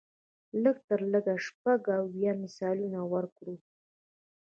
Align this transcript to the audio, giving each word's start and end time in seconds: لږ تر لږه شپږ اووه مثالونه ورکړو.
لږ 0.63 0.77
تر 0.87 1.01
لږه 1.13 1.35
شپږ 1.45 1.81
اووه 1.97 2.31
مثالونه 2.41 2.99
ورکړو. 3.13 3.55